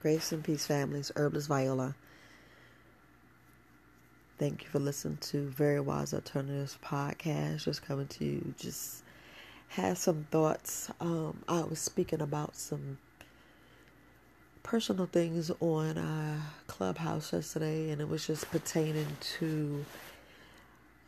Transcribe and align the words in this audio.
Grace 0.00 0.32
and 0.32 0.42
Peace 0.42 0.66
families, 0.66 1.12
Herbalist 1.16 1.48
Viola. 1.48 1.94
Thank 4.38 4.62
you 4.64 4.70
for 4.70 4.78
listening 4.78 5.18
to 5.22 5.48
Very 5.48 5.80
Wise 5.80 6.14
Alternatives 6.14 6.78
podcast. 6.82 7.64
Just 7.64 7.82
coming 7.84 8.06
to 8.08 8.24
you, 8.24 8.54
just 8.58 9.02
had 9.68 9.98
some 9.98 10.26
thoughts. 10.30 10.90
Um, 11.00 11.42
I 11.48 11.60
was 11.62 11.80
speaking 11.80 12.22
about 12.22 12.56
some 12.56 12.96
personal 14.62 15.06
things 15.06 15.50
on 15.60 15.98
uh, 15.98 16.40
Clubhouse 16.66 17.34
yesterday, 17.34 17.90
and 17.90 18.00
it 18.00 18.08
was 18.08 18.26
just 18.26 18.50
pertaining 18.50 19.06
to 19.38 19.84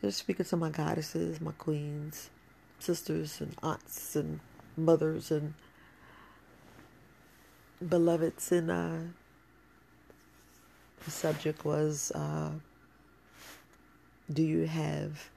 just 0.02 0.18
speaking 0.18 0.46
to 0.46 0.56
my 0.56 0.70
goddesses, 0.70 1.40
my 1.40 1.52
queens, 1.52 2.30
sisters, 2.78 3.40
and 3.40 3.56
aunts, 3.62 4.16
and 4.16 4.40
mothers, 4.76 5.30
and 5.30 5.54
beloveds. 7.88 8.52
And 8.52 8.70
uh, 8.70 8.96
the 11.04 11.10
subject 11.10 11.64
was 11.64 12.10
uh, 12.12 12.50
Do 14.32 14.42
you 14.42 14.66
have 14.66 15.30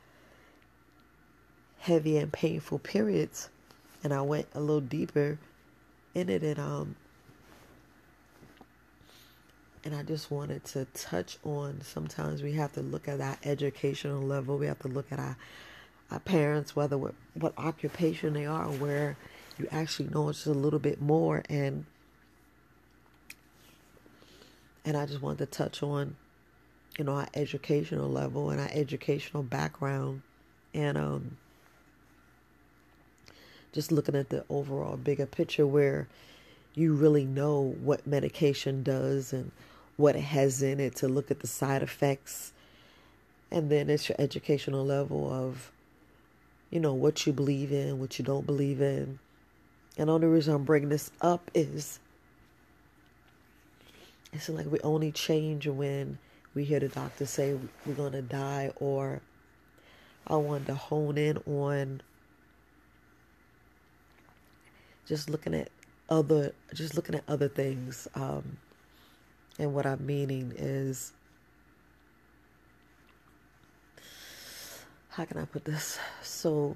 heavy 1.79 2.17
and 2.17 2.31
painful 2.31 2.79
periods? 2.79 3.49
And 4.03 4.13
I 4.13 4.21
went 4.21 4.47
a 4.53 4.59
little 4.59 4.81
deeper 4.81 5.39
in 6.13 6.29
it, 6.29 6.43
and 6.43 6.59
um, 6.59 6.95
and 9.83 9.95
I 9.95 10.03
just 10.03 10.31
wanted 10.31 10.63
to 10.65 10.85
touch 10.93 11.37
on 11.43 11.81
sometimes 11.81 12.41
we 12.41 12.53
have 12.53 12.73
to 12.73 12.81
look 12.81 13.07
at 13.07 13.21
our 13.21 13.37
educational 13.43 14.21
level. 14.21 14.57
We 14.57 14.67
have 14.67 14.79
to 14.79 14.87
look 14.87 15.11
at 15.11 15.19
our 15.19 15.37
our 16.11 16.19
parents, 16.19 16.75
whether 16.75 16.97
what, 16.97 17.15
what 17.33 17.53
occupation 17.57 18.33
they 18.33 18.45
are, 18.45 18.67
where 18.67 19.17
you 19.57 19.67
actually 19.71 20.09
know 20.09 20.31
just 20.31 20.45
a 20.45 20.51
little 20.51 20.79
bit 20.79 21.01
more 21.01 21.43
and 21.49 21.85
and 24.85 24.95
I 24.95 25.05
just 25.05 25.21
wanted 25.21 25.39
to 25.39 25.45
touch 25.47 25.83
on, 25.83 26.15
you 26.97 27.03
know, 27.03 27.13
our 27.13 27.27
educational 27.33 28.09
level 28.09 28.51
and 28.51 28.61
our 28.61 28.69
educational 28.71 29.43
background 29.43 30.21
and 30.73 30.97
um 30.97 31.37
just 33.73 33.91
looking 33.91 34.15
at 34.15 34.29
the 34.29 34.45
overall 34.49 34.95
bigger 34.95 35.25
picture 35.25 35.67
where 35.67 36.07
you 36.75 36.93
really 36.93 37.25
know 37.25 37.75
what 37.81 38.07
medication 38.07 38.83
does 38.83 39.33
and 39.33 39.51
what 39.97 40.15
it 40.15 40.21
has 40.21 40.61
in 40.61 40.79
it 40.79 40.95
to 40.95 41.07
look 41.07 41.29
at 41.29 41.39
the 41.39 41.47
side 41.47 41.81
effects. 41.81 42.53
And 43.51 43.69
then 43.69 43.89
it's 43.89 44.07
your 44.07 44.15
educational 44.19 44.85
level 44.85 45.31
of, 45.31 45.71
you 46.69 46.79
know, 46.79 46.93
what 46.93 47.25
you 47.25 47.33
believe 47.33 47.71
in, 47.71 47.99
what 47.99 48.17
you 48.17 48.23
don't 48.25 48.45
believe 48.45 48.81
in. 48.81 49.19
And 49.97 50.09
the 50.09 50.13
only 50.13 50.27
reason 50.27 50.53
I'm 50.53 50.63
bringing 50.63 50.89
this 50.89 51.11
up 51.21 51.51
is 51.53 51.99
it's 54.35 54.49
like 54.49 54.69
we 54.69 54.79
only 54.81 55.11
change 55.11 55.65
when 55.67 56.17
we 56.53 56.65
hear 56.65 56.79
the 56.79 56.89
doctor 56.89 57.25
say 57.25 57.57
we're 57.85 57.93
going 57.93 58.11
to 58.11 58.21
die, 58.21 58.71
or 58.77 59.21
I 60.27 60.35
wanted 60.35 60.67
to 60.67 60.75
hone 60.75 61.17
in 61.17 61.37
on 61.45 62.01
just 65.05 65.29
looking 65.29 65.53
at 65.53 65.69
other, 66.09 66.53
just 66.73 66.95
looking 66.95 67.15
at 67.15 67.23
other 67.27 67.47
things. 67.47 68.07
Um, 68.15 68.57
and 69.57 69.73
what 69.73 69.85
I'm 69.85 70.05
meaning 70.05 70.53
is, 70.57 71.13
how 75.09 75.23
can 75.25 75.37
I 75.37 75.45
put 75.45 75.63
this? 75.63 75.97
So, 76.21 76.75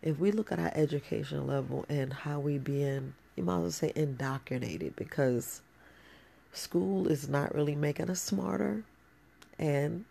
if 0.00 0.18
we 0.18 0.32
look 0.32 0.52
at 0.52 0.58
our 0.58 0.72
education 0.74 1.46
level 1.46 1.84
and 1.88 2.12
how 2.12 2.40
we 2.40 2.56
being, 2.58 3.14
you 3.36 3.44
might 3.44 3.56
as 3.56 3.62
well 3.62 3.70
say 3.70 3.92
indoctrinated 3.94 4.96
because 4.96 5.60
school 6.52 7.08
is 7.08 7.28
not 7.28 7.54
really 7.54 7.74
making 7.74 8.10
us 8.10 8.20
smarter. 8.20 8.84
And 9.58 10.04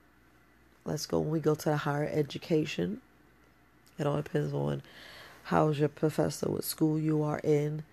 let's 0.86 1.06
go 1.06 1.20
when 1.20 1.30
we 1.30 1.39
go 1.39 1.55
to 1.55 1.70
the 1.70 1.77
higher 1.77 2.10
education. 2.11 3.02
It 3.98 4.08
all 4.08 4.21
depends 4.21 4.54
on 4.54 4.82
how's 5.43 5.80
your 5.80 5.89
professor, 5.89 6.49
what 6.49 6.64
school 6.64 6.99
you 6.99 7.23
are 7.23 7.39
in, 7.39 7.83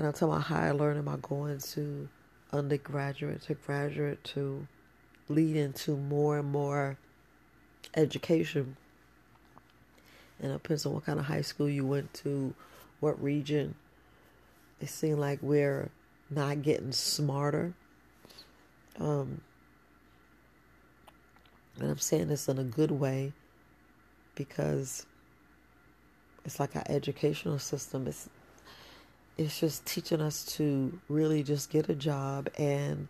and 0.00 0.06
I'm 0.06 0.14
talking 0.14 0.28
about 0.28 0.44
higher 0.44 0.72
learning, 0.72 1.00
about 1.00 1.20
going 1.20 1.58
to 1.58 2.08
undergraduate 2.54 3.42
to 3.42 3.54
graduate 3.54 4.24
to 4.24 4.66
lead 5.28 5.56
into 5.56 5.94
more 5.94 6.38
and 6.38 6.50
more 6.50 6.96
education. 7.94 8.78
And 10.40 10.52
it 10.52 10.62
depends 10.62 10.86
on 10.86 10.94
what 10.94 11.04
kind 11.04 11.18
of 11.18 11.26
high 11.26 11.42
school 11.42 11.68
you 11.68 11.84
went 11.84 12.14
to, 12.14 12.54
what 13.00 13.22
region. 13.22 13.74
It 14.80 14.88
seems 14.88 15.18
like 15.18 15.40
we're 15.42 15.90
not 16.30 16.62
getting 16.62 16.92
smarter. 16.92 17.74
Um, 18.98 19.40
and 21.78 21.90
I'm 21.90 21.98
saying 21.98 22.28
this 22.28 22.48
in 22.48 22.58
a 22.58 22.64
good 22.64 22.90
way 22.90 23.32
because 24.34 25.06
it's 26.44 26.60
like 26.60 26.76
our 26.76 26.84
educational 26.86 27.58
system 27.58 28.06
is 28.06 28.28
it's 29.38 29.58
just 29.58 29.86
teaching 29.86 30.20
us 30.20 30.44
to 30.56 31.00
really 31.08 31.42
just 31.42 31.70
get 31.70 31.88
a 31.88 31.94
job 31.94 32.48
and 32.58 33.08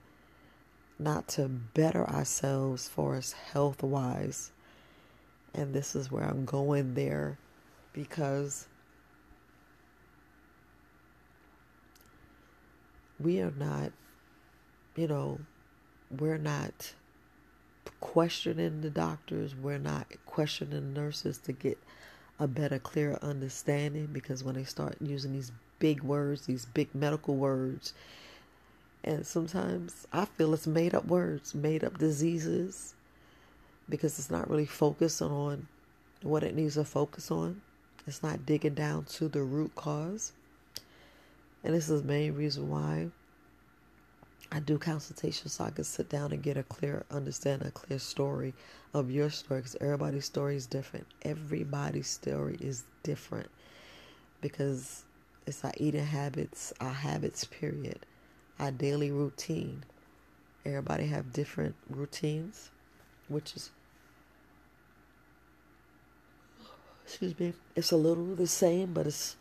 not 0.99 1.27
to 1.27 1.49
better 1.49 2.09
ourselves 2.09 2.89
for 2.89 3.17
us 3.17 3.33
health 3.33 3.83
wise. 3.83 4.53
And 5.55 5.75
this 5.75 5.97
is 5.97 6.13
where 6.13 6.23
I'm 6.23 6.45
going 6.45 6.95
there 6.95 7.37
because 7.93 8.69
we 13.21 13.41
are 13.41 13.53
not, 13.59 13.93
you 14.97 15.07
know, 15.07 15.39
we're 16.11 16.39
not 16.39 16.95
questioning 18.01 18.81
the 18.81 18.91
doctors, 18.91 19.55
we're 19.55 19.79
not 19.79 20.07
questioning 20.27 20.93
nurses 20.93 21.39
to 21.39 21.53
get 21.53 21.79
a 22.39 22.47
better, 22.47 22.79
clearer 22.79 23.19
understanding 23.23 24.09
because 24.13 24.43
when 24.43 24.55
they 24.55 24.65
start 24.65 24.97
using 25.01 25.33
these 25.33 25.53
big 25.79 26.03
words, 26.03 26.47
these 26.47 26.65
big 26.65 26.95
medical 26.95 27.37
words. 27.37 27.93
And 29.05 29.27
sometimes 29.27 30.07
I 30.13 30.25
feel 30.25 30.55
it's 30.55 30.67
made 30.67 30.95
up 30.95 31.07
words, 31.07 31.55
made 31.55 31.85
up 31.85 31.99
diseases, 31.99 32.95
because 33.89 34.19
it's 34.19 34.31
not 34.31 34.49
really 34.49 34.67
focusing 34.67 35.29
on 35.29 35.67
what 36.23 36.43
it 36.43 36.55
needs 36.55 36.75
to 36.75 36.85
focus 36.85 37.31
on. 37.31 37.61
It's 38.07 38.23
not 38.23 38.47
digging 38.47 38.75
down 38.75 39.05
to 39.05 39.29
the 39.29 39.43
root 39.43 39.75
cause. 39.75 40.33
And 41.63 41.75
this 41.75 41.91
is 41.91 42.03
the 42.03 42.09
main 42.09 42.35
reason 42.35 42.71
why 42.71 43.09
I 44.53 44.61
do 44.61 44.79
consultations 44.79 45.53
so 45.53 45.65
I 45.65 45.71
can 45.71 45.85
sit 45.85 46.09
down 46.09 46.33
and 46.33 46.43
get 46.43 46.57
a 46.57 46.63
clear 46.65 47.05
understand 47.11 47.63
a 47.63 47.71
clear 47.71 47.99
story 47.99 48.55
of 48.95 49.11
your 49.11 49.31
story 49.31 49.61
because 49.61 49.77
everybody's 49.81 50.25
story 50.25 50.57
is 50.57 50.67
different. 50.67 51.07
Everybody's 51.23 52.09
story 52.09 52.57
is 52.61 52.85
different 53.03 53.49
because 54.41 55.05
it's 55.47 55.65
our 55.65 55.73
eating 55.77 56.05
habits, 56.05 56.73
our 56.81 56.93
habits, 56.93 57.45
period. 57.45 58.01
Our 58.59 58.71
daily 58.71 59.11
routine. 59.11 59.85
Everybody 60.67 61.07
have 61.07 61.33
different 61.33 61.77
routines, 61.89 62.71
which 63.29 63.55
is 63.57 63.71
excuse 67.05 67.39
me, 67.39 67.55
it's 67.75 67.91
a 67.93 67.97
little 67.97 68.35
the 68.35 68.47
same, 68.47 68.93
but 68.93 69.07
it's 69.07 69.37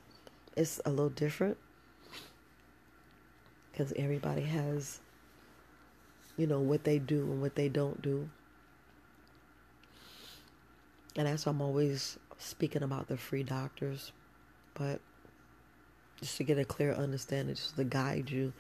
it's 0.56 0.80
a 0.86 0.90
little 0.90 1.10
different 1.10 1.58
because 3.80 3.94
everybody 3.96 4.42
has 4.42 5.00
you 6.36 6.46
know 6.46 6.60
what 6.60 6.84
they 6.84 7.00
do 7.00 7.22
and 7.22 7.42
what 7.42 7.56
they 7.56 7.70
don't 7.70 8.02
do. 8.02 8.30
And 11.16 11.26
that's 11.26 11.46
why 11.46 11.52
I'm 11.52 11.62
always 11.62 12.20
speaking 12.38 12.84
about 12.84 13.08
the 13.08 13.16
free 13.16 13.44
doctors. 13.44 14.12
But 14.74 15.00
just 16.20 16.36
to 16.38 16.44
get 16.44 16.60
a 16.60 16.66
clear 16.66 16.94
understanding, 16.94 17.56
just 17.56 17.78
to 17.78 17.86
guide 17.86 18.30
you 18.30 18.52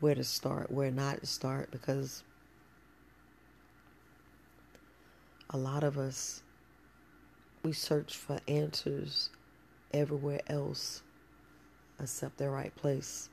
where 0.00 0.16
to 0.16 0.24
start, 0.24 0.72
where 0.72 0.90
not 0.90 1.20
to 1.20 1.26
start, 1.26 1.70
because 1.70 2.24
a 5.50 5.56
lot 5.56 5.84
of 5.84 5.98
us 5.98 6.42
we 7.62 7.72
search 7.72 8.16
for 8.16 8.40
answers 8.48 9.30
everywhere 9.92 10.40
else 10.48 11.02
except 12.00 12.38
the 12.38 12.50
right 12.50 12.74
place. 12.74 13.28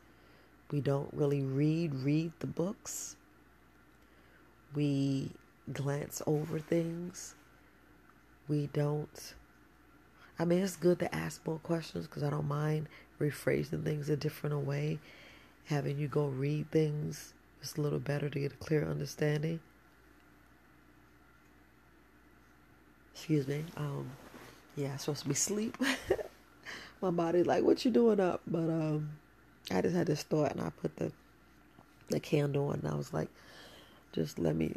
We 0.71 0.81
don't 0.81 1.09
really 1.13 1.41
read 1.41 1.93
read 1.95 2.31
the 2.39 2.47
books. 2.47 3.15
We 4.73 5.31
glance 5.71 6.21
over 6.25 6.59
things. 6.59 7.35
We 8.47 8.67
don't 8.67 9.33
I 10.39 10.45
mean, 10.45 10.59
it's 10.63 10.75
good 10.75 10.97
to 10.99 11.13
ask 11.13 11.45
more 11.45 11.59
questions 11.59 12.07
because 12.07 12.23
I 12.23 12.31
don't 12.31 12.47
mind 12.47 12.87
rephrasing 13.19 13.83
things 13.83 14.09
a 14.09 14.17
different 14.17 14.65
way, 14.65 14.97
having 15.65 15.99
you 15.99 16.07
go 16.07 16.25
read 16.27 16.71
things 16.71 17.35
just 17.61 17.77
a 17.77 17.81
little 17.81 17.99
better 17.99 18.27
to 18.27 18.39
get 18.39 18.53
a 18.53 18.55
clear 18.55 18.89
understanding. 18.89 19.59
Excuse 23.13 23.47
me. 23.47 23.63
Um, 23.77 24.09
yeah, 24.75 24.93
I'm 24.93 24.97
supposed 24.97 25.21
to 25.21 25.27
be 25.27 25.33
asleep. 25.33 25.77
My 27.01 27.11
body 27.11 27.43
like, 27.43 27.63
what 27.63 27.85
you 27.85 27.91
doing 27.91 28.19
up? 28.19 28.41
But 28.47 28.63
um, 28.69 29.11
I 29.69 29.81
just 29.81 29.95
had 29.95 30.07
this 30.07 30.23
thought, 30.23 30.51
and 30.51 30.61
I 30.61 30.69
put 30.69 30.95
the 30.95 31.11
the 32.09 32.19
candle 32.19 32.69
on, 32.69 32.79
and 32.83 32.87
I 32.87 32.95
was 32.95 33.13
like, 33.13 33.29
just 34.11 34.39
let 34.39 34.55
me 34.55 34.75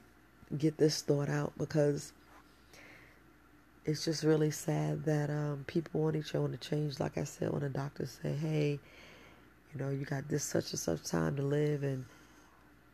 get 0.56 0.78
this 0.78 1.02
thought 1.02 1.28
out 1.28 1.52
because 1.58 2.12
it's 3.84 4.04
just 4.04 4.22
really 4.22 4.50
sad 4.50 5.04
that 5.04 5.30
um, 5.30 5.64
people 5.66 6.00
want 6.00 6.16
each 6.16 6.34
other 6.34 6.48
to 6.48 6.56
change. 6.56 7.00
Like 7.00 7.18
I 7.18 7.24
said, 7.24 7.50
when 7.50 7.62
the 7.62 7.68
doctors 7.68 8.18
say, 8.22 8.32
"Hey, 8.32 8.78
you 9.72 9.80
know, 9.80 9.90
you 9.90 10.04
got 10.04 10.28
this 10.28 10.44
such 10.44 10.70
and 10.70 10.80
such 10.80 11.04
time 11.04 11.36
to 11.36 11.42
live," 11.42 11.82
and 11.82 12.04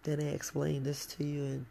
then 0.02 0.18
they 0.18 0.28
explain 0.28 0.82
this 0.82 1.06
to 1.06 1.24
you, 1.24 1.44
and 1.44 1.66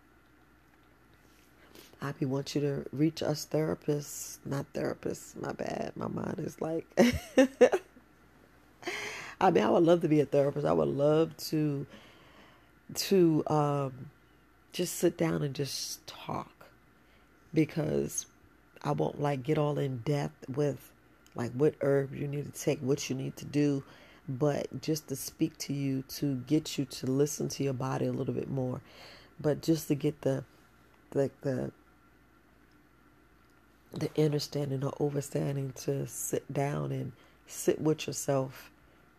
I 2.01 2.13
be 2.13 2.25
want 2.25 2.55
you 2.55 2.61
to 2.61 2.85
reach 2.93 3.21
us 3.21 3.45
therapists, 3.51 4.37
not 4.45 4.71
therapists. 4.73 5.35
My 5.35 5.53
bad. 5.53 5.93
My 5.95 6.07
mind 6.07 6.39
is 6.39 6.61
like. 6.61 6.85
I 9.41 9.51
mean, 9.51 9.63
I 9.63 9.69
would 9.69 9.83
love 9.83 10.01
to 10.01 10.07
be 10.09 10.19
a 10.19 10.25
therapist. 10.25 10.65
I 10.65 10.73
would 10.73 10.89
love 10.89 11.35
to 11.37 11.85
to 12.93 13.43
um, 13.47 14.09
just 14.73 14.95
sit 14.95 15.17
down 15.17 15.43
and 15.43 15.53
just 15.53 16.05
talk 16.07 16.67
because 17.53 18.25
I 18.83 18.91
won't 18.91 19.21
like 19.21 19.43
get 19.43 19.57
all 19.57 19.77
in 19.77 19.99
depth 19.99 20.49
with 20.49 20.91
like 21.35 21.51
what 21.53 21.75
herb 21.81 22.15
you 22.15 22.27
need 22.27 22.53
to 22.53 22.59
take, 22.59 22.79
what 22.79 23.09
you 23.09 23.15
need 23.15 23.37
to 23.37 23.45
do, 23.45 23.83
but 24.27 24.81
just 24.81 25.07
to 25.09 25.15
speak 25.15 25.57
to 25.59 25.73
you 25.73 26.03
to 26.09 26.35
get 26.35 26.77
you 26.77 26.85
to 26.85 27.07
listen 27.07 27.47
to 27.49 27.63
your 27.63 27.73
body 27.73 28.07
a 28.07 28.11
little 28.11 28.33
bit 28.33 28.49
more, 28.49 28.81
but 29.39 29.61
just 29.61 29.87
to 29.87 29.95
get 29.95 30.21
the 30.21 30.43
like 31.13 31.39
the 31.41 31.71
the 33.93 34.09
understanding 34.17 34.83
or 34.83 34.91
overstanding 34.93 35.73
to 35.73 36.05
sit 36.07 36.51
down 36.53 36.91
and 36.91 37.11
sit 37.47 37.81
with 37.81 38.05
yourself 38.05 38.69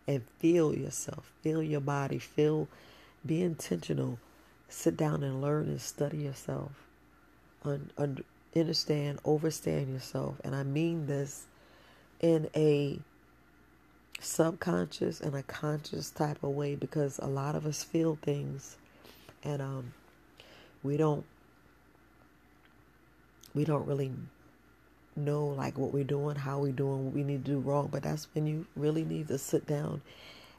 and 0.07 0.23
feel 0.39 0.73
yourself, 0.75 1.31
feel 1.41 1.61
your 1.61 1.81
body, 1.81 2.19
feel, 2.19 2.67
be 3.25 3.41
intentional, 3.41 4.19
sit 4.67 4.97
down 4.97 5.23
and 5.23 5.41
learn 5.41 5.67
and 5.67 5.81
study 5.81 6.17
yourself, 6.17 6.71
un, 7.63 7.91
un, 7.97 8.23
understand, 8.55 9.19
overstand 9.23 9.91
yourself. 9.91 10.35
And 10.43 10.55
I 10.55 10.63
mean 10.63 11.07
this 11.07 11.45
in 12.19 12.49
a 12.55 12.99
subconscious 14.19 15.19
and 15.19 15.35
a 15.35 15.43
conscious 15.43 16.09
type 16.11 16.43
of 16.43 16.51
way 16.51 16.75
because 16.75 17.19
a 17.19 17.27
lot 17.27 17.55
of 17.55 17.65
us 17.65 17.83
feel 17.83 18.17
things 18.21 18.77
and 19.43 19.61
um, 19.61 19.93
we 20.83 20.95
don't 20.95 21.25
we 23.53 23.65
don't 23.65 23.85
really 23.87 24.11
know 25.15 25.45
like 25.45 25.77
what 25.77 25.93
we're 25.93 26.03
doing, 26.03 26.35
how 26.35 26.59
we're 26.59 26.71
doing, 26.71 27.05
what 27.05 27.13
we 27.13 27.23
need 27.23 27.45
to 27.45 27.51
do 27.51 27.59
wrong. 27.59 27.89
But 27.91 28.03
that's 28.03 28.27
when 28.33 28.47
you 28.47 28.65
really 28.75 29.03
need 29.03 29.27
to 29.29 29.37
sit 29.37 29.65
down 29.65 30.01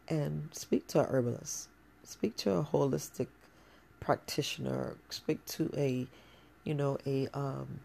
and 0.08 0.48
speak 0.52 0.86
to 0.88 1.00
a 1.00 1.04
herbalist, 1.04 1.68
speak 2.04 2.36
to 2.36 2.52
a 2.52 2.62
holistic 2.62 3.28
practitioner, 4.00 4.96
speak 5.10 5.44
to 5.46 5.70
a, 5.76 6.06
you 6.64 6.74
know, 6.74 6.98
a 7.06 7.28
um, 7.34 7.80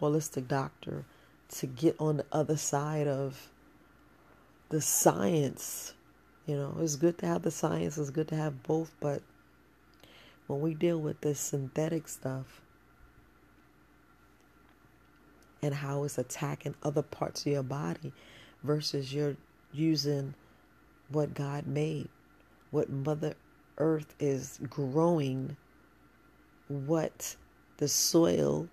holistic 0.00 0.48
doctor 0.48 1.04
to 1.48 1.66
get 1.66 1.94
on 1.98 2.16
the 2.16 2.26
other 2.32 2.56
side 2.56 3.06
of 3.06 3.48
the 4.70 4.80
science. 4.80 5.94
You 6.46 6.56
know, 6.56 6.76
it's 6.80 6.96
good 6.96 7.18
to 7.18 7.26
have 7.26 7.42
the 7.42 7.50
science, 7.50 7.98
it's 7.98 8.10
good 8.10 8.28
to 8.28 8.34
have 8.34 8.62
both, 8.62 8.92
but 8.98 9.22
when 10.46 10.60
we 10.60 10.74
deal 10.74 10.98
with 10.98 11.20
this 11.20 11.38
synthetic 11.38 12.08
stuff, 12.08 12.61
and 15.62 15.74
how 15.74 16.02
it's 16.04 16.18
attacking 16.18 16.74
other 16.82 17.02
parts 17.02 17.46
of 17.46 17.52
your 17.52 17.62
body 17.62 18.12
versus 18.64 19.14
you're 19.14 19.36
using 19.72 20.34
what 21.08 21.34
God 21.34 21.66
made, 21.66 22.08
what 22.70 22.90
Mother 22.90 23.34
Earth 23.78 24.14
is 24.18 24.58
growing, 24.68 25.56
what 26.68 27.36
the 27.76 27.88
soil, 27.88 28.68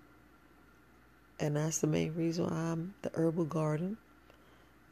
and 1.38 1.56
that's 1.56 1.78
the 1.78 1.86
main 1.86 2.14
reason 2.14 2.44
why 2.44 2.56
I'm 2.56 2.94
the 3.02 3.10
herbal 3.14 3.46
garden. 3.46 3.96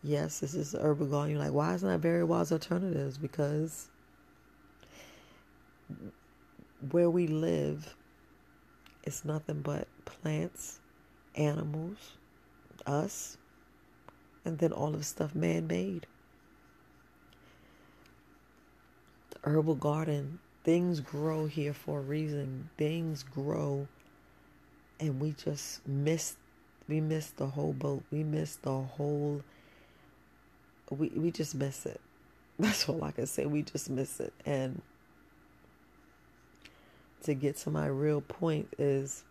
Yes, 0.03 0.41
this 0.41 0.55
is 0.55 0.73
the 0.73 0.81
herbal 0.81 1.07
garden. 1.07 1.33
You're 1.33 1.45
like, 1.45 1.53
why 1.53 1.75
isn't 1.75 1.89
that 1.89 1.99
very 1.99 2.23
wise 2.23 2.53
alternatives? 2.53 3.19
Because 3.19 3.89
where 6.91 7.11
we 7.11 7.27
live, 7.27 7.97
it's 9.03 9.25
nothing 9.25 9.63
but 9.63 9.89
plants 10.05 10.81
animals, 11.39 11.97
us, 12.87 13.39
and 14.45 14.59
then 14.59 14.73
all 14.73 14.89
of 14.89 14.99
the 14.99 15.05
stuff 15.05 15.35
man 15.35 15.67
made. 15.67 16.07
The 19.31 19.51
herbal 19.51 19.77
garden, 19.77 20.41
things 20.65 21.01
grow 21.01 21.47
here 21.47 21.73
for 21.73 22.01
a 22.01 22.03
reason. 22.03 22.69
Things 22.77 23.23
grow, 23.23 23.87
and 25.01 25.21
we 25.21 25.33
just 25.33 25.87
miss. 25.87 26.37
We 26.89 27.01
miss 27.01 27.31
the 27.31 27.47
whole 27.47 27.73
boat. 27.73 28.03
We 28.11 28.25
miss 28.25 28.57
the 28.57 28.73
whole. 28.73 29.43
We 30.91 31.09
we 31.15 31.31
just 31.31 31.55
miss 31.55 31.87
it. 31.87 32.01
That's 32.59 32.89
all 32.89 33.05
I 33.05 33.13
can 33.13 33.27
say. 33.27 33.47
We 33.47 33.63
just 33.63 33.89
miss 33.89 34.19
it. 34.21 34.33
And 34.45 34.83
to 37.23 37.35
get 37.35 37.57
to 37.59 37.71
my 37.71 37.87
real 37.87 38.21
point 38.21 38.69
is 38.79 39.25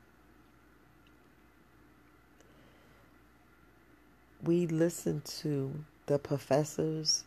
we 4.47 4.65
listen 4.65 5.21
to 5.41 5.73
the 6.07 6.17
professors, 6.17 7.25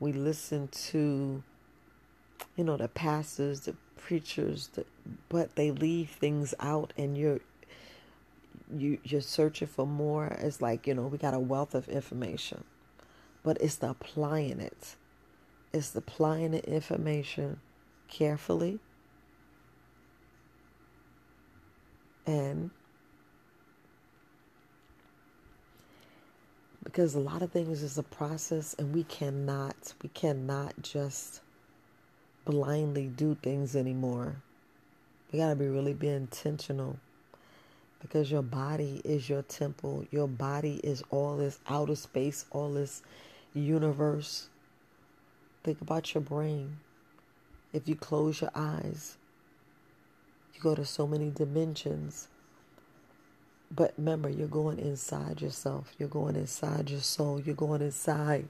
we 0.00 0.12
listen 0.12 0.68
to, 0.68 1.42
you 2.56 2.64
know, 2.64 2.76
the 2.76 2.88
pastors, 2.88 3.60
the 3.60 3.74
preachers, 3.96 4.68
the, 4.74 4.86
but 5.28 5.56
they 5.56 5.72
leave 5.72 6.10
things 6.10 6.54
out, 6.60 6.92
and 6.96 7.18
you're 7.18 7.40
you 8.74 8.98
you're 9.04 9.20
searching 9.20 9.68
for 9.68 9.86
more. 9.86 10.26
It's 10.40 10.62
like 10.62 10.86
you 10.86 10.94
know 10.94 11.08
we 11.08 11.18
got 11.18 11.34
a 11.34 11.40
wealth 11.40 11.74
of 11.74 11.88
information, 11.88 12.64
but 13.42 13.60
it's 13.60 13.76
the 13.76 13.90
applying 13.90 14.60
it. 14.60 14.94
It's 15.72 15.90
the 15.90 15.98
applying 15.98 16.52
the 16.52 16.64
information 16.64 17.60
carefully 18.08 18.78
and 22.26 22.70
because 26.82 27.14
a 27.14 27.20
lot 27.20 27.42
of 27.42 27.52
things 27.52 27.82
is 27.82 27.98
a 27.98 28.02
process 28.02 28.74
and 28.78 28.94
we 28.94 29.04
cannot 29.04 29.94
we 30.02 30.08
cannot 30.10 30.74
just 30.82 31.40
blindly 32.44 33.06
do 33.06 33.36
things 33.42 33.76
anymore. 33.76 34.36
We 35.30 35.38
got 35.38 35.50
to 35.50 35.56
be 35.56 35.68
really 35.68 35.94
be 35.94 36.08
intentional 36.08 36.98
because 38.00 38.30
your 38.30 38.42
body 38.42 39.00
is 39.04 39.28
your 39.28 39.42
temple. 39.42 40.04
Your 40.10 40.28
body 40.28 40.80
is 40.82 41.02
all 41.10 41.36
this 41.36 41.60
outer 41.68 41.96
space 41.96 42.44
all 42.50 42.72
this 42.72 43.02
universe. 43.54 44.48
Think 45.64 45.80
about 45.80 46.14
your 46.14 46.22
brain. 46.22 46.78
If 47.72 47.88
you 47.88 47.94
close 47.94 48.40
your 48.40 48.50
eyes 48.54 49.16
you 50.54 50.60
go 50.60 50.74
to 50.74 50.84
so 50.84 51.06
many 51.06 51.30
dimensions 51.30 52.28
but 53.74 53.94
remember, 53.96 54.28
you're 54.28 54.48
going 54.48 54.78
inside 54.78 55.40
yourself. 55.40 55.94
You're 55.98 56.08
going 56.08 56.36
inside 56.36 56.90
your 56.90 57.00
soul. 57.00 57.40
You're 57.40 57.54
going 57.54 57.80
inside 57.80 58.48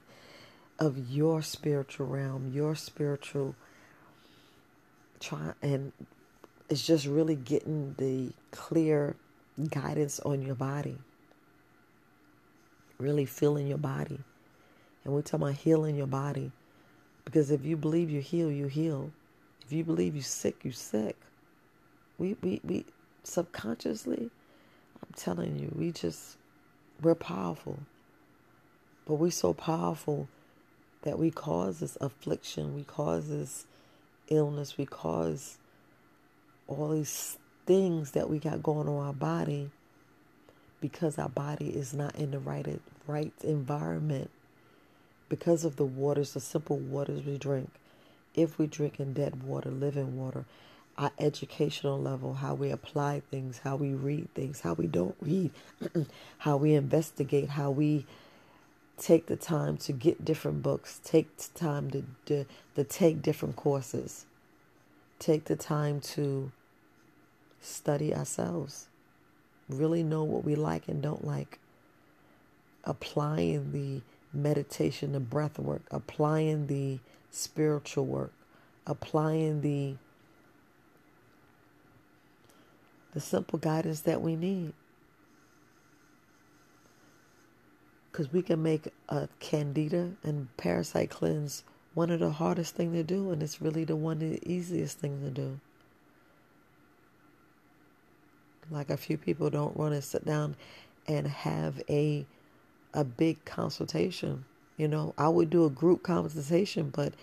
of 0.79 0.99
your 1.11 1.43
spiritual 1.43 2.07
realm, 2.07 2.51
your 2.53 2.75
spiritual 2.75 3.55
try 5.21 5.53
and 5.63 5.93
it's 6.69 6.85
just 6.85 7.07
really 7.07 7.37
getting 7.37 7.95
the 7.99 8.33
clear 8.51 9.15
guidance 9.69 10.19
on 10.21 10.43
your 10.43 10.55
body. 10.55 10.97
Really 12.99 13.27
feeling 13.27 13.67
your 13.67 13.79
body. 13.79 14.19
And 15.05 15.13
we're 15.13 15.23
talking 15.23 15.49
about 15.49 15.57
healing 15.57 15.97
your 15.97 16.07
body. 16.07 16.51
Because 17.25 17.51
if 17.51 17.65
you 17.65 17.77
believe 17.77 18.11
you 18.11 18.21
heal, 18.21 18.51
you 18.51 18.67
heal. 18.67 19.13
If 19.65 19.73
you 19.73 19.85
believe 19.85 20.15
you're 20.15 20.25
sick, 20.25 20.65
you're 20.65 20.73
sick. 20.73 21.17
We 22.19 22.37
we 22.43 22.61
we 22.65 22.87
subconsciously 23.23 24.31
I'm 25.03 25.15
telling 25.15 25.59
you, 25.59 25.73
we 25.77 25.93
just, 25.93 26.37
we're 27.01 27.15
powerful. 27.15 27.79
But 29.07 29.15
we're 29.15 29.31
so 29.31 29.53
powerful 29.53 30.29
that 31.03 31.19
we 31.19 31.31
cause 31.31 31.81
this 31.81 31.97
affliction, 32.01 32.75
we 32.75 32.85
cause 32.85 33.29
this 33.29 33.67
illness, 34.29 34.79
we 34.79 34.87
cause 34.87 35.59
all 36.69 36.91
these 36.91 37.39
things 37.67 38.13
that 38.13 38.31
we 38.31 38.39
got 38.39 38.63
going 38.63 38.89
on 38.89 39.07
our 39.07 39.13
body 39.13 39.71
because 40.81 41.19
our 41.19 41.29
body 41.29 41.69
is 41.69 41.95
not 41.95 42.15
in 42.17 42.33
the 42.33 42.39
right 42.39 42.81
right 43.07 43.33
environment 43.43 44.31
because 45.29 45.65
of 45.65 45.77
the 45.77 45.85
waters, 45.85 46.35
the 46.35 46.41
simple 46.41 46.77
waters 46.77 47.23
we 47.25 47.39
drink. 47.39 47.71
If 48.35 48.59
we 48.59 48.67
drink 48.67 49.01
in 49.01 49.13
dead 49.13 49.43
water, 49.43 49.71
living 49.71 50.19
water, 50.19 50.45
our 50.99 51.11
educational 51.19 51.99
level, 51.99 52.35
how 52.35 52.55
we 52.55 52.71
apply 52.71 53.23
things, 53.31 53.61
how 53.65 53.77
we 53.77 53.95
read 53.95 54.29
things, 54.35 54.61
how 54.61 54.75
we 54.75 54.87
don't 54.87 55.17
read, 55.21 55.51
how 56.39 56.57
we 56.57 56.75
investigate, 56.75 57.51
how 57.51 57.71
we 57.71 58.07
take 58.99 59.27
the 59.27 59.37
time 59.37 59.77
to 59.77 59.93
get 59.93 60.25
different 60.25 60.63
books, 60.63 61.01
take 61.03 61.35
the 61.37 61.59
time 61.59 61.91
to, 61.91 62.05
to, 62.27 62.45
to 62.77 62.85
take 62.85 63.23
different 63.23 63.57
courses, 63.57 64.27
take 65.19 65.47
the 65.47 65.57
time 65.57 66.01
to 66.01 66.53
study 67.61 68.15
ourselves, 68.15 68.87
really 69.69 70.03
know 70.03 70.23
what 70.23 70.45
we 70.45 70.55
like 70.55 70.89
and 70.89 71.03
don't 71.03 71.25
like, 71.25 71.59
applying 72.85 73.73
the 73.73 74.03
meditation, 74.33 75.13
the 75.13 75.21
breath 75.21 75.59
work, 75.59 75.83
applying 75.91 76.67
the 76.67 76.99
spiritual 77.31 78.05
work, 78.05 78.33
applying 78.87 79.63
the 79.63 79.95
the 83.13 83.21
simple 83.21 83.59
guidance 83.59 84.01
that 84.01 84.21
we 84.21 84.37
need. 84.37 84.73
Because 88.11 88.33
we 88.33 88.43
can 88.43 88.63
make 88.63 88.89
a 89.09 89.29
candida 89.41 90.13
and 90.23 90.55
parasite 90.57 91.11
cleanse 91.11 91.65
one 91.95 92.11
of 92.11 92.21
the 92.21 92.31
hardest 92.31 92.75
thing 92.75 92.93
to 92.93 93.03
do, 93.03 93.31
and 93.31 93.43
it's 93.43 93.61
really 93.61 93.85
the 93.85 93.97
one 93.97 94.23
of 94.23 94.31
the 94.31 94.51
easiest 94.51 94.99
thing 94.99 95.21
to 95.23 95.31
do. 95.31 95.61
Like 98.71 98.91
a 98.91 98.97
few 98.97 99.19
people 99.19 99.51
don't 99.51 99.77
want 99.77 99.95
to 99.95 100.03
sit 100.03 100.25
down 100.25 100.57
and 101.07 101.27
have 101.27 101.83
a 101.89 102.27
a 102.95 103.05
big 103.05 103.45
consultation. 103.45 104.45
You 104.77 104.89
know, 104.89 105.15
I 105.17 105.29
would 105.29 105.51
do 105.51 105.65
a 105.65 105.71
group 105.71 106.03
consultation, 106.03 106.91
but 106.91 107.15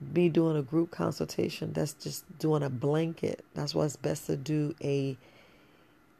me 0.00 0.28
doing 0.28 0.56
a 0.56 0.62
group 0.62 0.90
consultation, 0.90 1.72
that's 1.72 1.94
just 1.94 2.38
doing 2.38 2.62
a 2.62 2.70
blanket. 2.70 3.44
That's 3.54 3.74
why 3.74 3.84
it's 3.84 3.96
best 3.96 4.26
to 4.26 4.36
do 4.36 4.74
a 4.82 5.16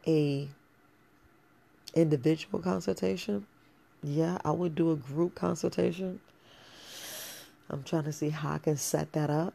a 0.07 0.49
individual 1.95 2.61
consultation. 2.61 3.47
Yeah, 4.03 4.39
I 4.45 4.51
would 4.51 4.75
do 4.75 4.91
a 4.91 4.97
group 4.97 5.35
consultation. 5.35 6.21
I'm 7.71 7.83
trying 7.83 8.05
to 8.05 8.13
see 8.13 8.29
how 8.29 8.53
I 8.53 8.59
can 8.59 8.77
set 8.77 9.13
that 9.13 9.31
up. 9.31 9.55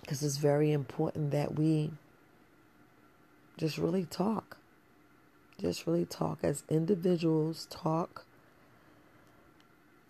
Because 0.00 0.22
it's 0.22 0.36
very 0.36 0.72
important 0.72 1.32
that 1.32 1.56
we 1.56 1.90
just 3.56 3.76
really 3.76 4.04
talk. 4.04 4.56
Just 5.60 5.86
really 5.86 6.04
talk 6.04 6.38
as 6.42 6.64
individuals, 6.68 7.66
talk 7.70 8.25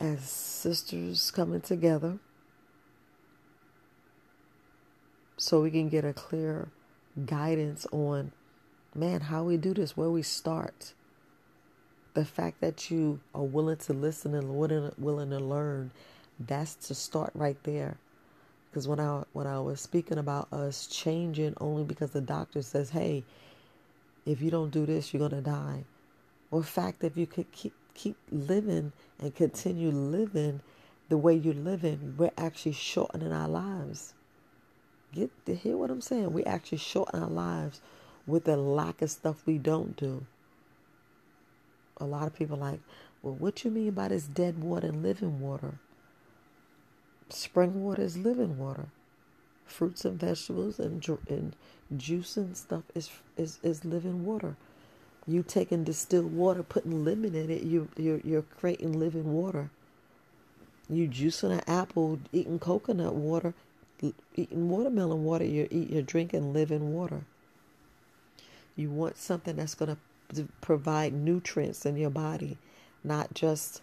as 0.00 0.22
sisters 0.28 1.30
coming 1.30 1.60
together 1.60 2.18
so 5.36 5.62
we 5.62 5.70
can 5.70 5.88
get 5.88 6.04
a 6.04 6.12
clear 6.12 6.68
guidance 7.24 7.86
on 7.92 8.32
man 8.94 9.20
how 9.22 9.44
we 9.44 9.56
do 9.56 9.74
this 9.74 9.96
where 9.96 10.10
we 10.10 10.22
start. 10.22 10.92
The 12.14 12.24
fact 12.24 12.60
that 12.60 12.90
you 12.90 13.20
are 13.34 13.44
willing 13.44 13.76
to 13.78 13.92
listen 13.92 14.34
and 14.34 14.56
willing, 14.56 15.30
to 15.30 15.38
learn 15.38 15.90
that's 16.40 16.74
to 16.74 16.94
start 16.94 17.30
right 17.34 17.62
there. 17.64 17.98
Because 18.70 18.88
when 18.88 19.00
I 19.00 19.24
when 19.32 19.46
I 19.46 19.60
was 19.60 19.80
speaking 19.80 20.18
about 20.18 20.52
us 20.52 20.86
changing 20.86 21.54
only 21.60 21.84
because 21.84 22.10
the 22.10 22.20
doctor 22.20 22.62
says 22.62 22.90
hey 22.90 23.24
if 24.24 24.42
you 24.42 24.50
don't 24.50 24.70
do 24.70 24.86
this 24.86 25.12
you're 25.12 25.28
gonna 25.28 25.42
die. 25.42 25.84
Or 26.50 26.62
fact 26.62 27.04
if 27.04 27.16
you 27.16 27.26
could 27.26 27.50
keep 27.52 27.74
keep 27.94 28.16
living 28.30 28.92
and 29.18 29.34
continue 29.34 29.90
living 29.90 30.60
the 31.08 31.16
way 31.16 31.34
you're 31.34 31.54
living, 31.54 32.14
we're 32.16 32.30
actually 32.36 32.72
shortening 32.72 33.32
our 33.32 33.48
lives. 33.48 34.14
Get 35.12 35.30
to 35.46 35.54
hear 35.54 35.76
what 35.76 35.90
I'm 35.90 36.00
saying? 36.00 36.32
We 36.32 36.44
actually 36.44 36.78
shorten 36.78 37.22
our 37.22 37.30
lives 37.30 37.80
with 38.26 38.44
the 38.44 38.56
lack 38.56 39.02
of 39.02 39.10
stuff 39.10 39.46
we 39.46 39.58
don't 39.58 39.96
do. 39.96 40.26
A 41.98 42.04
lot 42.04 42.26
of 42.26 42.34
people 42.34 42.58
like, 42.58 42.80
well, 43.22 43.34
what 43.34 43.64
you 43.64 43.70
mean 43.70 43.92
by 43.92 44.08
this 44.08 44.24
dead 44.24 44.62
water 44.62 44.88
and 44.88 45.02
living 45.02 45.40
water? 45.40 45.78
Spring 47.28 47.82
water 47.82 48.02
is 48.02 48.18
living 48.18 48.58
water. 48.58 48.86
Fruits 49.64 50.04
and 50.04 50.20
vegetables 50.20 50.78
and, 50.78 51.04
and 51.28 51.56
juice 51.96 52.36
and 52.36 52.56
stuff 52.56 52.82
is, 52.94 53.10
is, 53.36 53.58
is 53.62 53.84
living 53.84 54.24
water. 54.24 54.56
You 55.28 55.42
taking 55.42 55.82
distilled 55.82 56.32
water, 56.32 56.62
putting 56.62 57.04
lemon 57.04 57.34
in 57.34 57.50
it, 57.50 57.62
you 57.64 57.88
you're 57.96 58.20
you're 58.22 58.42
creating 58.42 58.98
living 58.98 59.32
water. 59.32 59.70
You 60.88 61.08
juicing 61.08 61.50
an 61.50 61.62
apple, 61.66 62.20
eating 62.32 62.60
coconut 62.60 63.14
water, 63.14 63.54
eating 64.36 64.68
watermelon 64.68 65.24
water, 65.24 65.44
you're 65.44 65.66
eat, 65.70 65.90
you're 65.90 66.02
drinking 66.02 66.52
living 66.52 66.92
water. 66.92 67.22
You 68.76 68.90
want 68.90 69.18
something 69.18 69.56
that's 69.56 69.74
going 69.74 69.96
to 70.34 70.48
provide 70.60 71.12
nutrients 71.12 71.84
in 71.86 71.96
your 71.96 72.10
body, 72.10 72.56
not 73.02 73.34
just 73.34 73.82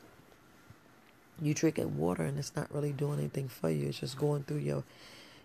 you 1.41 1.53
drinking 1.53 1.97
water 1.97 2.23
and 2.23 2.38
it's 2.38 2.55
not 2.55 2.73
really 2.73 2.93
doing 2.93 3.19
anything 3.19 3.50
for 3.50 3.69
you. 3.69 3.89
It's 3.89 4.00
just 4.00 4.17
going 4.17 4.43
through 4.43 4.57
your 4.59 4.83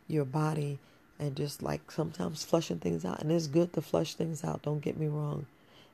your 0.06 0.24
body 0.24 0.78
and 1.18 1.34
just 1.34 1.60
like 1.60 1.90
sometimes 1.90 2.44
flushing 2.44 2.78
things 2.78 3.04
out. 3.04 3.20
And 3.20 3.32
it's 3.32 3.48
good 3.48 3.72
to 3.72 3.82
flush 3.82 4.14
things 4.14 4.44
out. 4.44 4.62
Don't 4.62 4.80
get 4.80 4.96
me 4.96 5.08
wrong 5.08 5.46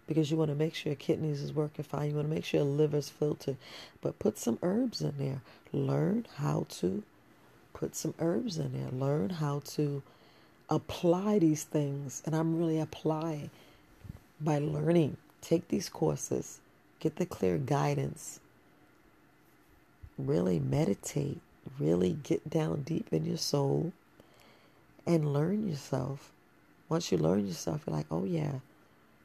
because 0.07 0.31
you 0.31 0.37
want 0.37 0.51
to 0.51 0.55
make 0.55 0.75
sure 0.75 0.91
your 0.91 0.97
kidneys 0.97 1.41
is 1.41 1.53
working 1.53 1.85
fine. 1.85 2.11
You 2.11 2.17
want 2.17 2.29
to 2.29 2.35
make 2.35 2.45
sure 2.45 2.61
your 2.61 2.69
liver's 2.69 3.09
filtered. 3.09 3.57
But 4.01 4.19
put 4.19 4.39
some 4.39 4.59
herbs 4.63 5.01
in 5.01 5.15
there. 5.19 5.41
Learn 5.73 6.27
how 6.37 6.67
to 6.81 7.03
put 7.73 7.97
some 7.97 8.15
herbs 8.19 8.59
in 8.59 8.73
there. 8.73 8.91
Learn 8.91 9.31
how 9.31 9.63
to 9.71 10.03
apply 10.69 11.39
these 11.39 11.65
things. 11.65 12.23
And 12.27 12.35
I'm 12.35 12.59
really 12.59 12.79
applying 12.79 13.51
by 14.41 14.59
learning. 14.59 15.17
Take 15.41 15.69
these 15.69 15.89
courses. 15.89 16.61
Get 17.01 17.17
the 17.17 17.27
clear 17.27 17.59
guidance. 17.59 18.41
Really 20.19 20.59
meditate. 20.59 21.41
Really 21.79 22.19
get 22.23 22.51
down 22.51 22.83
deep 22.83 23.09
in 23.11 23.25
your 23.25 23.39
soul 23.39 23.93
and 25.07 25.33
learn 25.33 25.67
yourself. 25.69 26.31
Once 26.91 27.11
you 27.11 27.17
learn 27.17 27.47
yourself, 27.47 27.85
you're 27.87 27.97
like, 27.97 28.07
oh 28.11 28.25
yeah 28.25 28.59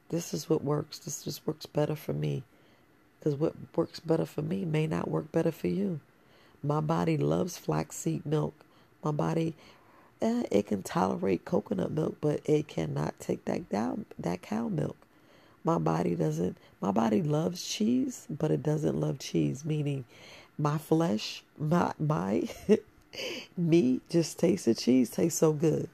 this 0.10 0.34
is 0.34 0.50
what 0.50 0.64
works. 0.64 1.00
This 1.00 1.24
just 1.24 1.46
works 1.46 1.66
better 1.66 1.96
for 1.96 2.14
me. 2.14 2.44
Because 3.20 3.36
what 3.36 3.54
works 3.76 4.00
better 4.00 4.26
for 4.26 4.42
me 4.42 4.66
may 4.66 4.88
not 4.88 5.10
work 5.10 5.32
better 5.32 5.52
for 5.52 5.68
you. 5.68 6.00
My 6.64 6.82
body 6.82 7.18
loves 7.18 7.58
flaxseed 7.58 8.26
milk. 8.26 8.54
My 9.04 9.12
body, 9.12 9.56
eh, 10.22 10.44
it 10.52 10.68
can 10.68 10.84
tolerate 10.84 11.46
coconut 11.46 11.92
milk, 11.92 12.18
but 12.22 12.42
it 12.46 12.68
cannot 12.68 13.20
take 13.20 13.46
that 13.46 13.70
down, 13.70 14.06
that 14.18 14.42
cow 14.42 14.68
milk. 14.68 14.98
My 15.64 15.78
body 15.78 16.16
doesn't. 16.16 16.58
My 16.82 16.92
body 16.92 17.22
loves 17.22 17.66
cheese, 17.66 18.26
but 18.30 18.52
it 18.52 18.64
doesn't 18.64 19.00
love 19.00 19.20
cheese. 19.20 19.66
Meaning, 19.66 20.06
my 20.58 20.78
flesh, 20.78 21.44
my 21.58 21.94
my 22.00 22.50
me 23.58 24.02
just 24.10 24.40
tastes 24.40 24.66
the 24.66 24.74
cheese 24.74 25.10
tastes 25.10 25.40
so 25.40 25.54
good, 25.54 25.90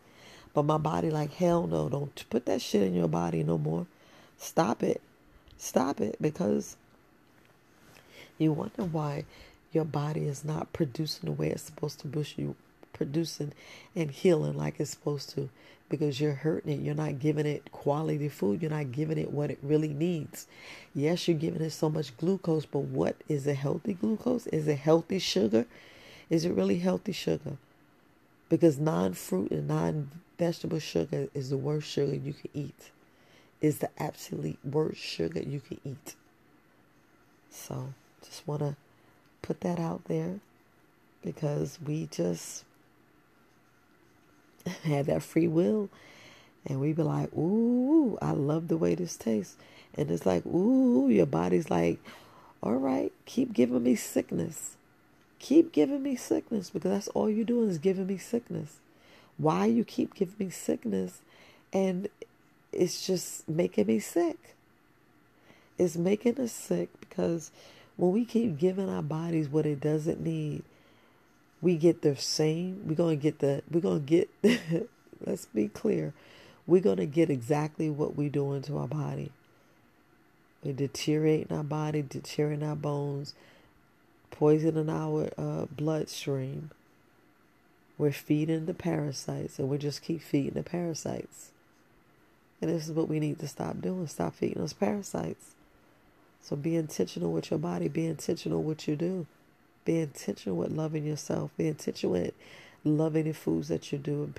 but 0.53 0.63
my 0.63 0.77
body 0.77 1.10
like 1.10 1.34
hell 1.34 1.67
no. 1.67 1.89
Don't 1.89 2.24
put 2.29 2.45
that 2.45 2.62
shit 2.62 2.84
in 2.84 2.93
your 2.93 3.07
body 3.07 3.43
no 3.43 3.57
more. 3.57 3.88
Stop 4.38 4.84
it. 4.84 5.01
Stop 5.58 6.01
it 6.01 6.18
because 6.22 6.75
you 8.38 8.51
wonder 8.51 8.84
why 8.84 9.25
your 9.72 9.86
body 9.86 10.25
is 10.25 10.44
not 10.46 10.74
producing 10.74 11.27
the 11.27 11.32
way 11.32 11.50
it's 11.50 11.63
supposed 11.63 12.00
to 12.00 12.08
push 12.08 12.38
you 12.38 12.56
producing 12.94 13.51
and 13.96 14.10
healing 14.12 14.58
like 14.58 14.80
it's 14.80 14.92
supposed 14.92 15.30
to 15.32 15.50
because 15.89 16.20
you're 16.20 16.34
hurting 16.34 16.72
it. 16.72 16.80
You're 16.84 16.96
not 16.96 17.20
giving 17.20 17.46
it 17.46 17.72
quality 17.72 18.30
food. 18.30 18.62
You're 18.62 18.72
not 18.72 18.92
giving 18.92 19.18
it 19.18 19.32
what 19.32 19.51
it 19.51 19.60
really 19.62 19.94
needs. 19.94 20.48
Yes, 20.94 21.27
you're 21.27 21.38
giving 21.38 21.62
it 21.62 21.72
so 21.72 21.89
much 21.89 22.15
glucose, 22.18 22.65
but 22.65 22.80
what 22.80 23.15
is 23.27 23.46
a 23.48 23.54
healthy 23.54 23.94
glucose? 23.94 24.48
Is 24.48 24.68
it 24.68 24.80
healthy 24.80 25.20
sugar? 25.20 25.65
Is 26.30 26.46
it 26.46 26.54
really 26.54 26.80
healthy 26.80 27.12
sugar? 27.12 27.58
Because 28.50 28.80
non 28.80 29.13
fruit 29.13 29.51
and 29.51 29.68
non 29.68 30.10
vegetable 30.38 30.80
sugar 30.80 31.27
is 31.34 31.50
the 31.50 31.58
worst 31.58 31.88
sugar 31.89 32.15
you 32.15 32.34
can 32.34 32.50
eat 32.54 32.92
is 33.65 33.79
the 33.79 33.89
absolute 33.98 34.60
worst 34.63 35.01
sugar 35.01 35.41
you 35.41 35.60
can 35.60 35.79
eat. 35.84 36.13
So 37.50 37.93
just 38.24 38.48
want 38.48 38.62
to 38.62 38.75
put 39.41 39.62
that 39.62 39.79
out 39.79 40.03
there 40.05 40.39
because 41.24 41.79
we 41.84 42.07
just 42.12 42.63
have 44.84 45.07
that 45.07 45.24
free 45.24 45.48
will 45.48 45.89
and 46.67 46.79
we 46.79 46.93
be 46.93 47.01
like, 47.01 47.34
ooh, 47.34 48.19
I 48.22 48.31
love 48.31 48.67
the 48.67 48.77
way 48.77 48.93
this 48.93 49.17
tastes. 49.17 49.57
And 49.95 50.12
it's 50.12 50.27
like, 50.27 50.45
ooh, 50.45 51.10
your 51.10 51.25
body's 51.25 51.72
like, 51.72 52.00
all 52.62 52.75
right, 52.75 53.12
keep 53.25 53.51
giving 53.51 53.81
me 53.84 53.95
sickness. 53.95 54.77
Keep 55.39 55.72
giving 55.72 56.03
me 56.03 56.15
sickness 56.15 56.69
because 56.69 56.91
that's 56.91 57.07
all 57.10 57.29
you're 57.29 57.45
doing 57.45 57.69
is 57.69 57.79
giving 57.79 58.05
me 58.05 58.17
sickness. 58.17 58.77
Why 59.38 59.65
you 59.65 59.84
keep 59.84 60.13
giving 60.13 60.36
me 60.38 60.50
sickness 60.51 61.22
and 61.74 62.10
it's 62.75 63.05
just 63.05 63.48
making 63.48 63.88
me 63.88 64.00
sick. 64.00 64.55
It's 65.77 65.98
making 65.98 66.39
us 66.39 66.51
sick 66.51 66.89
because 67.00 67.51
when 67.98 68.12
we 68.12 68.25
keep 68.25 68.58
giving 68.58 68.89
our 68.89 69.01
bodies 69.01 69.50
what 69.50 69.65
it 69.65 69.79
doesn't 69.79 70.22
need, 70.22 70.63
we 71.62 71.77
get 71.77 72.01
the 72.01 72.15
same. 72.15 72.82
We're 72.86 72.96
gonna 72.96 73.15
get 73.15 73.39
the. 73.39 73.63
We're 73.70 73.82
gonna 73.82 74.00
get. 74.00 74.29
let's 75.25 75.46
be 75.48 75.67
clear. 75.67 76.13
We're 76.67 76.82
gonna 76.82 77.05
get 77.05 77.29
exactly 77.29 77.89
what 77.89 78.15
we 78.15 78.29
do 78.29 78.53
into 78.53 78.77
our 78.77 78.88
body. 78.88 79.32
We're 80.63 80.74
deteriorating 80.74 81.55
our 81.55 81.63
body, 81.63 82.01
deteriorating 82.01 82.67
our 82.67 82.75
bones, 82.75 83.34
poisoning 84.32 84.89
our 84.89 85.29
uh, 85.38 85.65
bloodstream. 85.72 86.72
We're 87.98 88.12
feeding 88.12 88.65
the 88.65 88.74
parasites, 88.74 89.58
and 89.58 89.70
we 89.70 89.77
just 89.77 90.01
keep 90.01 90.22
feeding 90.22 90.55
the 90.55 90.63
parasites. 90.63 91.51
And 92.62 92.72
this 92.72 92.88
is 92.88 92.94
what 92.94 93.10
we 93.10 93.20
need 93.20 93.40
to 93.40 93.48
stop 93.48 93.82
doing 93.82 94.08
stop 94.08 94.36
feeding 94.36 94.60
those 94.60 94.74
parasites. 94.74 95.56
So 96.42 96.56
be 96.56 96.76
intentional 96.76 97.32
with 97.32 97.50
your 97.52 97.60
body, 97.60 97.88
be 97.88 98.06
intentional 98.06 98.60
with 98.60 98.78
what 98.78 98.88
you 98.88 98.96
do, 98.96 99.26
be 99.84 100.00
intentional 100.00 100.58
with 100.58 100.72
loving 100.72 101.06
yourself, 101.06 101.52
be 101.58 101.68
intentional 101.68 102.14
with 102.14 102.34
loving 102.84 103.26
the 103.26 103.34
foods 103.34 103.68
that 103.68 103.92
you 103.92 103.98
do, 103.98 104.32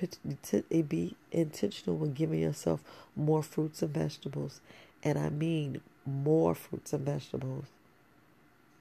and 0.70 0.88
be 0.88 1.16
intentional 1.32 1.96
with 1.96 2.14
giving 2.14 2.40
yourself 2.40 2.80
more 3.16 3.42
fruits 3.42 3.82
and 3.82 3.92
vegetables. 3.92 4.60
And 5.02 5.18
I 5.18 5.30
mean 5.30 5.80
more 6.04 6.54
fruits 6.54 6.92
and 6.92 7.04
vegetables. 7.04 7.66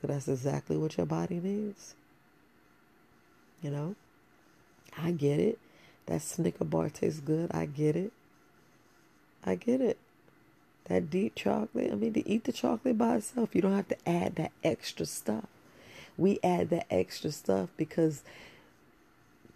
That's 0.01 0.27
exactly 0.27 0.77
what 0.77 0.98
your 0.98 1.08
body 1.08 1.39
needs. 1.39 1.96
You 3.63 3.72
know? 3.72 3.96
I 4.96 5.12
get 5.12 5.39
it. 5.39 5.58
That 6.06 6.22
Snicker 6.22 6.63
bar 6.63 6.89
tastes 6.89 7.20
good. 7.20 7.51
I 7.51 7.65
get 7.65 7.96
it. 7.96 8.13
I 9.45 9.55
get 9.55 9.81
it. 9.81 9.97
That 10.85 11.09
deep 11.09 11.35
chocolate, 11.35 11.91
I 11.91 11.95
mean, 11.95 12.13
to 12.13 12.27
eat 12.29 12.43
the 12.43 12.51
chocolate 12.51 12.97
by 12.97 13.15
itself, 13.17 13.55
you 13.55 13.61
don't 13.61 13.75
have 13.75 13.87
to 13.87 14.09
add 14.09 14.35
that 14.35 14.51
extra 14.63 15.05
stuff. 15.05 15.45
We 16.17 16.39
add 16.43 16.69
that 16.69 16.85
extra 16.89 17.31
stuff 17.31 17.69
because 17.75 18.23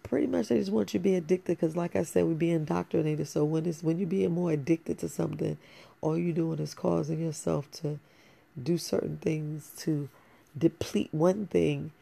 pretty 0.02 0.26
much 0.26 0.48
they 0.48 0.58
just 0.58 0.72
want 0.72 0.92
you 0.92 0.98
to 0.98 1.04
be 1.04 1.14
addicted 1.14 1.56
because 1.56 1.76
like 1.76 1.94
i 1.94 2.02
said 2.02 2.24
we 2.24 2.34
be 2.34 2.50
indoctrinated 2.50 3.28
so 3.28 3.44
when 3.44 3.64
it's 3.64 3.82
when 3.82 3.96
you're 3.98 4.08
being 4.08 4.32
more 4.32 4.50
addicted 4.50 4.98
to 4.98 5.08
something 5.08 5.56
all 6.00 6.18
you're 6.18 6.34
doing 6.34 6.58
is 6.58 6.74
causing 6.74 7.20
yourself 7.20 7.70
to 7.70 7.98
do 8.60 8.76
certain 8.76 9.18
things 9.18 9.70
to 9.76 10.08
deplete 10.58 11.10
one 11.12 11.46
thing 11.46 11.92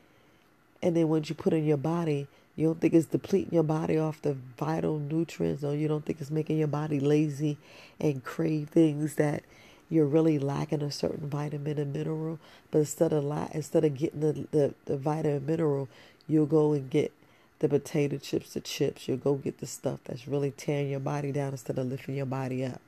and 0.83 0.97
then 0.97 1.07
once 1.09 1.29
you 1.29 1.35
put 1.35 1.53
in 1.53 1.67
your 1.67 1.77
body 1.77 2.27
you 2.59 2.67
don't 2.67 2.81
think 2.81 2.93
it's 2.93 3.07
depleting 3.07 3.55
your 3.55 3.63
body 3.63 3.99
off 3.99 4.21
the 4.23 4.37
vital 4.59 4.99
nutrients 4.99 5.65
or 5.65 5.75
you 5.75 5.89
don't 5.89 6.05
think 6.05 6.21
it's 6.21 6.31
making 6.31 6.59
your 6.59 6.69
body 6.69 7.01
lazy 7.01 7.57
and 8.01 8.25
crave 8.25 8.69
things 8.69 9.15
that 9.15 9.43
you're 9.89 10.07
really 10.07 10.39
lacking 10.39 10.83
a 10.83 10.91
certain 10.91 11.31
vitamin 11.31 11.79
and 11.79 11.93
mineral 11.95 12.39
but 12.71 12.81
instead 12.81 13.13
of 13.13 13.25
la- 13.25 13.49
instead 13.53 13.85
of 13.85 13.97
getting 13.97 14.21
the, 14.21 14.47
the, 14.51 14.75
the 14.87 14.97
vitamin 14.97 15.47
mineral 15.47 15.89
you'll 16.27 16.47
go 16.47 16.75
and 16.75 16.91
get 16.91 17.13
the 17.59 17.69
potato 17.69 18.19
chips, 18.19 18.55
the 18.55 18.61
chips. 18.61 19.09
You'll 19.09 19.17
go 19.17 19.35
get 19.35 19.59
the 19.59 19.67
stuff 19.67 20.01
that's 20.05 20.29
really 20.29 20.53
tearing 20.53 20.91
your 20.91 21.01
body 21.01 21.33
down 21.33 21.53
instead 21.53 21.79
of 21.79 21.87
lifting 21.89 22.15
your 22.17 22.27
body 22.27 22.65
up. 22.65 22.81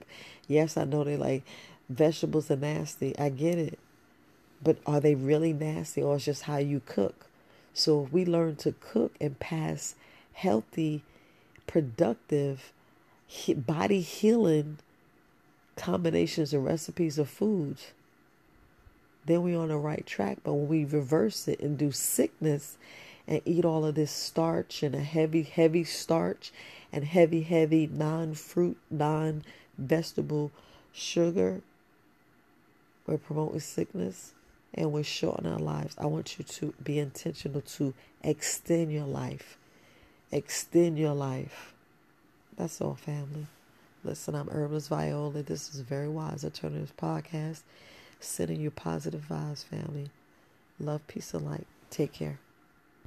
Yes, 0.46 0.76
I 0.76 0.84
know 0.84 1.04
they 1.04 1.16
like 1.16 1.42
vegetables 1.88 2.50
are 2.50 2.56
nasty. 2.56 3.18
I 3.18 3.30
get 3.30 3.58
it. 3.58 3.78
But 4.62 4.76
are 4.86 5.00
they 5.00 5.14
really 5.14 5.52
nasty 5.52 6.02
or 6.02 6.16
it's 6.16 6.24
just 6.26 6.42
how 6.42 6.58
you 6.58 6.82
cook? 6.84 7.26
So 7.72 8.04
if 8.04 8.12
we 8.12 8.24
learn 8.24 8.56
to 8.56 8.72
cook 8.72 9.14
and 9.20 9.38
pass 9.38 9.94
healthy, 10.32 11.02
productive, 11.66 12.72
body 13.56 14.00
healing 14.00 14.78
combinations 15.76 16.52
and 16.52 16.64
recipes 16.64 17.18
of 17.18 17.28
foods, 17.28 17.92
then 19.26 19.42
we're 19.42 19.58
on 19.58 19.68
the 19.68 19.76
right 19.76 20.04
track. 20.04 20.38
But 20.42 20.54
when 20.54 20.68
we 20.68 20.84
reverse 20.84 21.46
it 21.46 21.60
and 21.60 21.78
do 21.78 21.92
sickness 21.92 22.76
and 23.26 23.40
eat 23.44 23.64
all 23.64 23.84
of 23.84 23.94
this 23.94 24.10
starch 24.10 24.82
and 24.82 24.94
a 24.94 25.00
heavy, 25.00 25.42
heavy 25.42 25.84
starch 25.84 26.52
and 26.92 27.04
heavy, 27.04 27.42
heavy 27.42 27.86
non 27.86 28.34
fruit, 28.34 28.76
non 28.90 29.44
vegetable 29.78 30.50
sugar, 30.92 31.62
we're 33.06 33.18
promoting 33.18 33.60
sickness 33.60 34.32
and 34.74 34.92
we're 34.92 35.02
shortening 35.02 35.52
our 35.52 35.58
lives. 35.58 35.94
I 35.98 36.06
want 36.06 36.38
you 36.38 36.44
to 36.44 36.74
be 36.82 36.98
intentional 36.98 37.60
to 37.60 37.94
extend 38.22 38.92
your 38.92 39.06
life. 39.06 39.56
Extend 40.32 40.98
your 40.98 41.14
life. 41.14 41.74
That's 42.56 42.80
all, 42.80 42.94
family. 42.94 43.46
Listen, 44.04 44.34
I'm 44.34 44.48
Herbalist 44.48 44.88
Viola. 44.88 45.42
This 45.42 45.74
is 45.74 45.80
Very 45.80 46.08
Wise 46.08 46.44
Alternatives 46.44 46.92
Podcast. 46.96 47.62
Sending 48.20 48.60
you 48.60 48.70
positive 48.70 49.26
vibes, 49.28 49.64
family. 49.64 50.10
Love, 50.78 51.06
peace, 51.06 51.34
and 51.34 51.44
light. 51.44 51.66
Take 51.90 52.12
care. 52.12 52.38